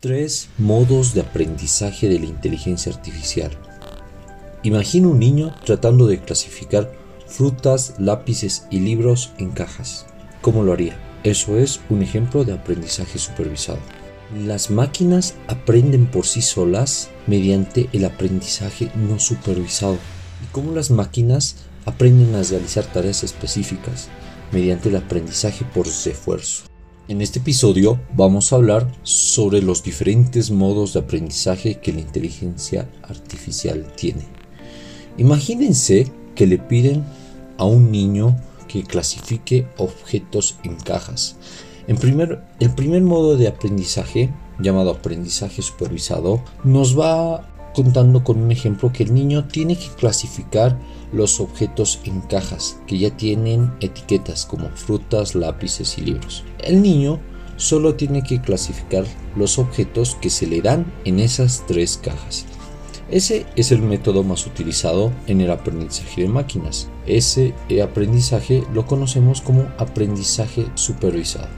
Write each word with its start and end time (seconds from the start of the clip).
Tres 0.00 0.50
modos 0.58 1.14
de 1.14 1.22
aprendizaje 1.22 2.06
de 2.10 2.18
la 2.18 2.26
inteligencia 2.26 2.92
artificial. 2.92 3.50
Imagina 4.62 5.08
un 5.08 5.18
niño 5.18 5.54
tratando 5.64 6.06
de 6.06 6.20
clasificar 6.20 6.92
frutas, 7.26 7.94
lápices 7.98 8.66
y 8.70 8.80
libros 8.80 9.32
en 9.38 9.52
cajas. 9.52 10.04
¿Cómo 10.42 10.62
lo 10.64 10.74
haría? 10.74 10.98
Eso 11.24 11.56
es 11.56 11.80
un 11.88 12.02
ejemplo 12.02 12.44
de 12.44 12.52
aprendizaje 12.52 13.18
supervisado. 13.18 13.78
Las 14.44 14.70
máquinas 14.70 15.34
aprenden 15.48 16.04
por 16.04 16.26
sí 16.26 16.42
solas 16.42 17.08
mediante 17.26 17.88
el 17.94 18.04
aprendizaje 18.04 18.90
no 18.96 19.18
supervisado. 19.18 19.94
¿Y 20.44 20.52
cómo 20.52 20.72
las 20.72 20.90
máquinas 20.90 21.56
aprenden 21.86 22.34
a 22.34 22.42
realizar 22.42 22.84
tareas 22.84 23.24
específicas? 23.24 24.08
Mediante 24.52 24.90
el 24.90 24.96
aprendizaje 24.96 25.64
por 25.64 25.86
esfuerzo. 25.86 26.64
En 27.08 27.22
este 27.22 27.38
episodio 27.38 28.00
vamos 28.16 28.52
a 28.52 28.56
hablar 28.56 28.90
sobre 29.04 29.62
los 29.62 29.84
diferentes 29.84 30.50
modos 30.50 30.92
de 30.92 30.98
aprendizaje 30.98 31.76
que 31.76 31.92
la 31.92 32.00
inteligencia 32.00 32.88
artificial 33.04 33.86
tiene. 33.94 34.24
Imagínense 35.16 36.10
que 36.34 36.48
le 36.48 36.58
piden 36.58 37.04
a 37.58 37.64
un 37.64 37.92
niño 37.92 38.36
que 38.66 38.82
clasifique 38.82 39.68
objetos 39.76 40.56
en 40.64 40.74
cajas. 40.74 41.36
En 41.86 41.96
primer, 41.96 42.42
el 42.58 42.74
primer 42.74 43.02
modo 43.02 43.36
de 43.36 43.46
aprendizaje, 43.46 44.30
llamado 44.58 44.90
aprendizaje 44.90 45.62
supervisado, 45.62 46.42
nos 46.64 46.98
va 46.98 47.55
contando 47.76 48.24
con 48.24 48.38
un 48.38 48.50
ejemplo 48.50 48.90
que 48.90 49.02
el 49.02 49.12
niño 49.12 49.48
tiene 49.48 49.76
que 49.76 49.88
clasificar 49.98 50.78
los 51.12 51.40
objetos 51.40 52.00
en 52.04 52.22
cajas 52.22 52.78
que 52.86 52.96
ya 52.96 53.14
tienen 53.14 53.70
etiquetas 53.80 54.46
como 54.46 54.70
frutas, 54.70 55.34
lápices 55.34 55.98
y 55.98 56.00
libros. 56.00 56.42
El 56.64 56.80
niño 56.80 57.20
solo 57.58 57.94
tiene 57.94 58.22
que 58.22 58.40
clasificar 58.40 59.04
los 59.36 59.58
objetos 59.58 60.16
que 60.22 60.30
se 60.30 60.46
le 60.46 60.62
dan 60.62 60.90
en 61.04 61.20
esas 61.20 61.64
tres 61.68 62.00
cajas. 62.02 62.46
Ese 63.10 63.44
es 63.56 63.70
el 63.72 63.82
método 63.82 64.22
más 64.22 64.46
utilizado 64.46 65.12
en 65.26 65.42
el 65.42 65.50
aprendizaje 65.50 66.22
de 66.22 66.28
máquinas. 66.28 66.88
Ese 67.06 67.52
aprendizaje 67.84 68.64
lo 68.72 68.86
conocemos 68.86 69.42
como 69.42 69.68
aprendizaje 69.76 70.64
supervisado. 70.76 71.48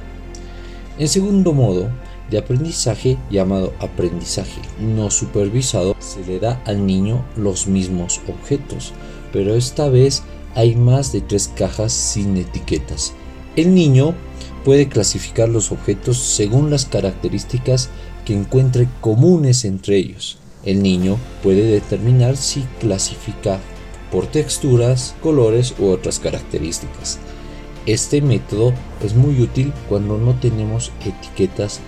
En 0.99 1.07
segundo 1.07 1.53
modo, 1.53 1.89
de 2.31 2.39
aprendizaje 2.39 3.17
llamado 3.31 3.73
aprendizaje 3.81 4.61
no 4.81 5.11
supervisado 5.11 5.97
se 5.99 6.25
le 6.25 6.39
da 6.39 6.63
al 6.67 6.87
niño 6.87 7.25
los 7.37 7.67
mismos 7.67 8.21
objetos, 8.29 8.93
pero 9.33 9.55
esta 9.55 9.89
vez 9.89 10.23
hay 10.55 10.75
más 10.75 11.13
de 11.13 11.21
tres 11.21 11.49
cajas 11.49 11.93
sin 11.93 12.37
etiquetas. 12.37 13.15
El 13.57 13.75
niño 13.75 14.15
puede 14.65 14.89
clasificar 14.89 15.49
los 15.49 15.73
objetos 15.73 16.19
según 16.19 16.71
las 16.71 16.85
características 16.85 17.91
que 18.25 18.35
encuentre 18.35 18.89
comunes 19.01 19.65
entre 19.65 19.97
ellos. 19.97 20.39
El 20.65 20.83
niño 20.83 21.17
puede 21.43 21.63
determinar 21.63 22.37
si 22.37 22.63
clasifica 22.81 23.61
por 24.11 24.27
texturas, 24.27 25.15
colores 25.23 25.75
u 25.79 25.87
otras 25.87 26.19
características. 26.19 27.19
Este 27.87 28.21
método 28.21 28.75
es 29.03 29.15
muy 29.15 29.41
útil 29.41 29.73
cuando 29.89 30.19
no 30.19 30.35
tenemos 30.35 30.93
etiquetas 31.05 31.81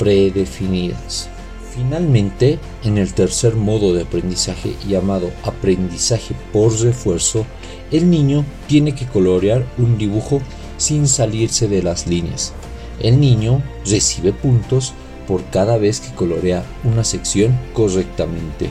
predefinidas. 0.00 1.28
Finalmente, 1.74 2.58
en 2.84 2.96
el 2.96 3.12
tercer 3.12 3.54
modo 3.54 3.92
de 3.92 4.04
aprendizaje 4.04 4.74
llamado 4.88 5.30
aprendizaje 5.44 6.34
por 6.54 6.72
refuerzo, 6.80 7.44
el 7.92 8.08
niño 8.08 8.46
tiene 8.66 8.94
que 8.94 9.04
colorear 9.04 9.66
un 9.76 9.98
dibujo 9.98 10.40
sin 10.78 11.06
salirse 11.06 11.68
de 11.68 11.82
las 11.82 12.06
líneas. 12.06 12.54
El 12.98 13.20
niño 13.20 13.62
recibe 13.84 14.32
puntos 14.32 14.94
por 15.28 15.44
cada 15.50 15.76
vez 15.76 16.00
que 16.00 16.14
colorea 16.14 16.64
una 16.82 17.04
sección 17.04 17.58
correctamente 17.74 18.70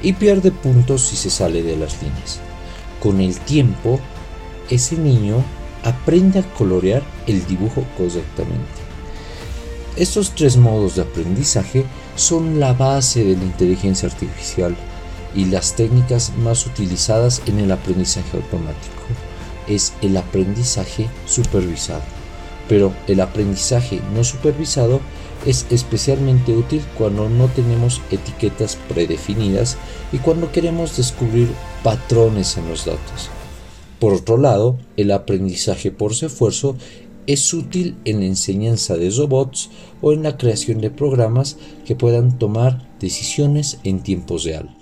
y 0.00 0.12
pierde 0.12 0.52
puntos 0.52 1.02
si 1.02 1.16
se 1.16 1.28
sale 1.28 1.64
de 1.64 1.76
las 1.76 2.00
líneas. 2.00 2.38
Con 3.00 3.20
el 3.20 3.36
tiempo, 3.40 3.98
ese 4.70 4.96
niño 4.96 5.42
aprende 5.82 6.38
a 6.38 6.54
colorear 6.54 7.02
el 7.26 7.44
dibujo 7.48 7.84
correctamente. 7.96 8.87
Estos 9.98 10.30
tres 10.36 10.56
modos 10.56 10.94
de 10.94 11.02
aprendizaje 11.02 11.84
son 12.14 12.60
la 12.60 12.72
base 12.72 13.24
de 13.24 13.36
la 13.36 13.42
inteligencia 13.42 14.08
artificial 14.08 14.76
y 15.34 15.46
las 15.46 15.74
técnicas 15.74 16.32
más 16.38 16.66
utilizadas 16.66 17.42
en 17.46 17.58
el 17.58 17.72
aprendizaje 17.72 18.36
automático 18.36 19.02
es 19.66 19.92
el 20.00 20.16
aprendizaje 20.16 21.08
supervisado. 21.26 22.02
Pero 22.68 22.92
el 23.08 23.20
aprendizaje 23.20 24.00
no 24.14 24.22
supervisado 24.22 25.00
es 25.44 25.66
especialmente 25.70 26.52
útil 26.52 26.80
cuando 26.96 27.28
no 27.28 27.48
tenemos 27.48 28.00
etiquetas 28.12 28.76
predefinidas 28.88 29.78
y 30.12 30.18
cuando 30.18 30.52
queremos 30.52 30.96
descubrir 30.96 31.48
patrones 31.82 32.56
en 32.56 32.68
los 32.68 32.84
datos. 32.84 33.30
Por 33.98 34.12
otro 34.12 34.36
lado, 34.36 34.78
el 34.96 35.10
aprendizaje 35.10 35.90
por 35.90 36.12
esfuerzo 36.12 36.76
es 37.28 37.52
útil 37.52 37.94
en 38.06 38.20
la 38.20 38.26
enseñanza 38.26 38.96
de 38.96 39.10
robots 39.10 39.68
o 40.00 40.12
en 40.12 40.22
la 40.22 40.38
creación 40.38 40.80
de 40.80 40.90
programas 40.90 41.58
que 41.84 41.94
puedan 41.94 42.38
tomar 42.38 42.88
decisiones 42.98 43.78
en 43.84 44.00
tiempo 44.00 44.38
real. 44.38 44.74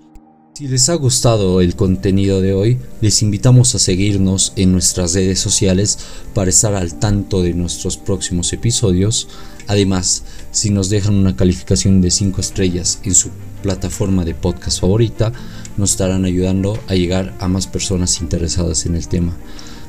Si 0.55 0.69
les 0.69 0.89
ha 0.89 0.95
gustado 0.95 1.61
el 1.61 1.77
contenido 1.77 2.41
de 2.41 2.55
hoy, 2.55 2.79
les 3.03 3.21
invitamos 3.21 3.75
a 3.75 3.79
seguirnos 3.79 4.55
en 4.57 4.73
nuestras 4.73 5.13
redes 5.13 5.41
sociales 5.41 5.99
para 6.33 6.49
estar 6.49 6.75
al 6.75 6.99
tanto 6.99 7.43
de 7.43 7.53
nuestros 7.53 7.99
próximos 7.99 8.53
episodios. 8.55 9.29
Además, 9.67 10.23
si 10.53 10.71
nos 10.71 10.89
dejan 10.89 11.15
una 11.15 11.37
calificación 11.37 12.01
de 12.01 12.11
5 12.11 12.41
estrellas 12.41 13.01
en 13.03 13.15
su 13.15 13.31
plataforma 13.63 14.25
de 14.25 14.35
podcast 14.35 14.81
favorita, 14.81 15.33
nos 15.77 15.91
estarán 15.91 16.25
ayudando 16.25 16.79
a 16.87 16.95
llegar 16.95 17.37
a 17.41 17.49
más 17.49 17.67
personas 17.67 18.21
interesadas 18.21 18.87
en 18.87 18.95
el 18.95 19.09
tema. 19.09 19.37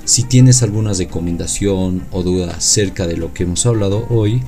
Si 0.08 0.24
tienes 0.24 0.64
alguna 0.64 0.94
recomendación 0.94 2.02
o 2.14 2.24
duda 2.24 2.54
acerca 2.56 3.08
de 3.08 3.18
lo 3.18 3.34
que 3.34 3.44
hemos 3.44 3.66
hablado 3.66 4.08
hoy 4.10 4.42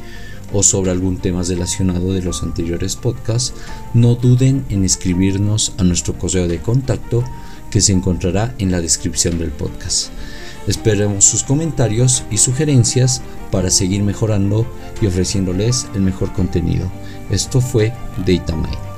o 0.54 0.64
sobre 0.64 0.90
algún 0.90 1.18
tema 1.18 1.44
relacionado 1.44 2.14
de 2.14 2.22
los 2.22 2.44
anteriores 2.44 2.96
podcasts, 2.96 3.54
no 3.94 4.16
duden 4.16 4.64
en 4.70 4.86
escribirnos 4.86 5.74
a 5.78 5.84
nuestro 5.84 6.18
correo 6.18 6.48
de 6.48 6.60
contacto 6.60 7.26
que 7.72 7.82
se 7.82 7.92
encontrará 7.92 8.56
en 8.58 8.72
la 8.72 8.80
descripción 8.80 9.38
del 9.38 9.52
podcast. 9.52 10.12
Esperemos 10.66 11.26
sus 11.26 11.44
comentarios 11.44 12.24
y 12.32 12.38
sugerencias 12.38 13.22
para 13.52 13.70
seguir 13.70 14.02
mejorando 14.02 14.66
y 15.02 15.08
ofreciéndoles 15.08 15.88
el 15.94 16.04
mejor 16.04 16.32
contenido. 16.32 16.90
Esto 17.30 17.60
fue 17.60 17.92
DataMind. 18.26 18.89